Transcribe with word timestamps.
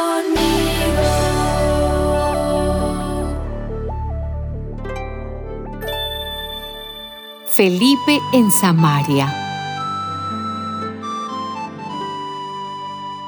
conmigo. 0.00 1.08
Felipe 7.46 8.18
en 8.32 8.50
Samaria. 8.50 9.36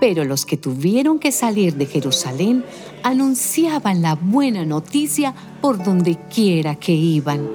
Pero 0.00 0.24
los 0.24 0.44
que 0.44 0.56
tuvieron 0.56 1.18
que 1.18 1.32
salir 1.32 1.74
de 1.74 1.86
Jerusalén 1.86 2.64
anunciaban 3.02 4.02
la 4.02 4.14
buena 4.14 4.64
noticia 4.64 5.34
por 5.60 5.82
donde 5.82 6.18
quiera 6.34 6.74
que 6.76 6.92
iban. 6.92 7.48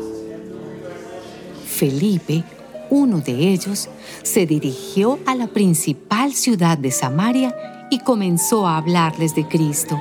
Felipe, 1.65 2.43
uno 2.89 3.21
de 3.21 3.53
ellos, 3.53 3.87
se 4.23 4.45
dirigió 4.45 5.19
a 5.25 5.35
la 5.35 5.47
principal 5.47 6.33
ciudad 6.33 6.77
de 6.77 6.91
Samaria 6.91 7.78
y 7.89 7.99
comenzó 7.99 8.67
a 8.67 8.77
hablarles 8.77 9.35
de 9.35 9.47
Cristo. 9.47 9.99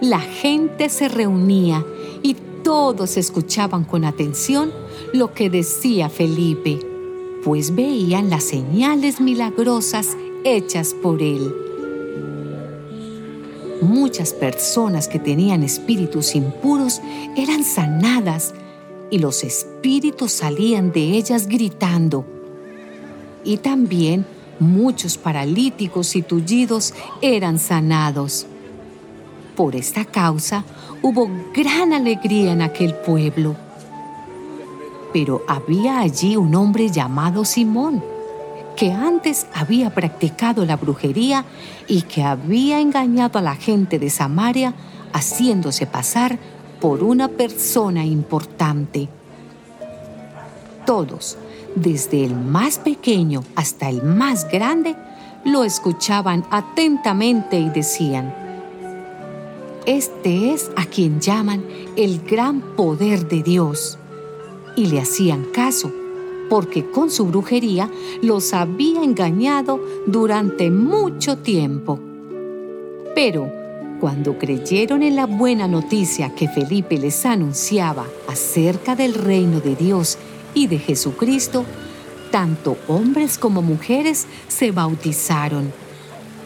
La 0.00 0.20
gente 0.20 0.88
se 0.88 1.08
reunía 1.08 1.84
y 2.22 2.36
todos 2.62 3.16
escuchaban 3.16 3.84
con 3.84 4.04
atención 4.04 4.72
lo 5.12 5.32
que 5.32 5.50
decía 5.50 6.08
Felipe, 6.08 6.78
pues 7.44 7.74
veían 7.74 8.30
las 8.30 8.44
señales 8.44 9.20
milagrosas 9.20 10.16
hechas 10.44 10.94
por 10.94 11.20
él. 11.22 11.52
Muchas 13.82 14.34
personas 14.34 15.08
que 15.08 15.18
tenían 15.18 15.62
espíritus 15.62 16.34
impuros 16.34 17.00
eran 17.36 17.64
sanadas 17.64 18.54
y 19.10 19.18
los 19.18 19.42
espíritus 19.42 20.32
salían 20.32 20.92
de 20.92 21.00
ellas 21.12 21.46
gritando. 21.46 22.24
Y 23.42 23.56
también 23.56 24.26
muchos 24.60 25.18
paralíticos 25.18 26.14
y 26.14 26.22
tullidos 26.22 26.94
eran 27.20 27.58
sanados. 27.58 28.46
Por 29.56 29.74
esta 29.74 30.04
causa 30.04 30.64
hubo 31.02 31.28
gran 31.52 31.92
alegría 31.92 32.52
en 32.52 32.62
aquel 32.62 32.94
pueblo. 32.94 33.56
Pero 35.12 35.42
había 35.48 36.00
allí 36.00 36.36
un 36.36 36.54
hombre 36.54 36.88
llamado 36.88 37.44
Simón, 37.44 38.02
que 38.76 38.92
antes 38.92 39.46
había 39.52 39.92
practicado 39.92 40.64
la 40.64 40.76
brujería 40.76 41.44
y 41.88 42.02
que 42.02 42.22
había 42.22 42.80
engañado 42.80 43.38
a 43.38 43.42
la 43.42 43.56
gente 43.56 43.98
de 43.98 44.08
Samaria 44.08 44.72
haciéndose 45.12 45.86
pasar 45.86 46.38
por 46.80 47.02
una 47.02 47.28
persona 47.28 48.04
importante. 48.04 49.08
Todos, 50.86 51.36
desde 51.74 52.24
el 52.24 52.34
más 52.34 52.78
pequeño 52.78 53.42
hasta 53.54 53.88
el 53.88 54.02
más 54.02 54.50
grande, 54.50 54.96
lo 55.44 55.64
escuchaban 55.64 56.44
atentamente 56.50 57.58
y 57.58 57.70
decían, 57.70 58.34
Este 59.86 60.52
es 60.52 60.70
a 60.76 60.84
quien 60.86 61.20
llaman 61.20 61.64
el 61.96 62.20
gran 62.22 62.60
poder 62.76 63.28
de 63.28 63.42
Dios. 63.42 63.98
Y 64.76 64.86
le 64.86 65.00
hacían 65.00 65.44
caso, 65.52 65.92
porque 66.48 66.90
con 66.90 67.10
su 67.10 67.26
brujería 67.26 67.90
los 68.22 68.52
había 68.52 69.02
engañado 69.02 69.80
durante 70.06 70.70
mucho 70.70 71.38
tiempo. 71.38 71.98
Pero 73.14 73.50
cuando 74.00 74.38
creyeron 74.38 75.02
en 75.02 75.16
la 75.16 75.26
buena 75.26 75.68
noticia 75.68 76.34
que 76.34 76.48
Felipe 76.48 76.98
les 76.98 77.26
anunciaba 77.26 78.06
acerca 78.28 78.96
del 78.96 79.14
reino 79.14 79.60
de 79.60 79.76
Dios 79.76 80.16
y 80.54 80.66
de 80.66 80.78
Jesucristo, 80.78 81.64
tanto 82.30 82.76
hombres 82.88 83.38
como 83.38 83.62
mujeres 83.62 84.26
se 84.48 84.70
bautizaron. 84.70 85.72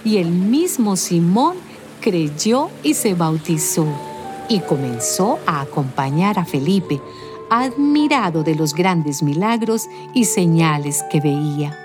Y 0.05 0.19
el 0.19 0.31
mismo 0.31 0.97
Simón 0.97 1.57
creyó 2.01 2.71
y 2.83 2.95
se 2.95 3.15
bautizó 3.15 3.87
y 4.49 4.61
comenzó 4.61 5.39
a 5.47 5.61
acompañar 5.63 6.39
a 6.39 6.45
Felipe, 6.45 7.01
admirado 7.51 8.43
de 8.43 8.55
los 8.55 8.75
grandes 8.75 9.23
milagros 9.23 9.89
y 10.15 10.25
señales 10.25 11.03
que 11.11 11.21
veía. 11.21 11.84